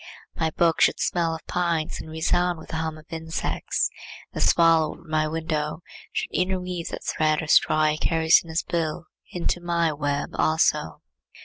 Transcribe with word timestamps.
My 0.33 0.49
book 0.49 0.81
should 0.81 0.99
smell 0.99 1.35
of 1.35 1.45
pines 1.45 2.01
and 2.01 2.09
resound 2.09 2.57
with 2.57 2.69
the 2.69 2.77
hum 2.77 2.97
of 2.97 3.05
insects. 3.11 3.87
The 4.33 4.41
swallow 4.41 4.93
over 4.95 5.07
my 5.07 5.27
window 5.27 5.83
should 6.11 6.31
interweave 6.31 6.87
that 6.87 7.03
thread 7.03 7.39
or 7.39 7.45
straw 7.47 7.83
he 7.89 7.99
carries 7.99 8.41
in 8.43 8.49
his 8.49 8.63
bill 8.63 9.05
into 9.31 9.61
my 9.61 9.93
web 9.93 10.31
also. 10.33 11.03